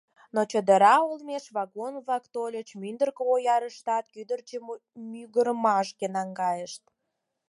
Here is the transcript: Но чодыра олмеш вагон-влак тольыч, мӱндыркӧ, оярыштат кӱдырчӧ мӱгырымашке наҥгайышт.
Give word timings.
Но 0.33 0.41
чодыра 0.51 0.95
олмеш 1.09 1.45
вагон-влак 1.55 2.23
тольыч, 2.33 2.67
мӱндыркӧ, 2.81 3.23
оярыштат 3.35 4.05
кӱдырчӧ 4.13 4.57
мӱгырымашке 5.11 6.07
наҥгайышт. 6.15 6.83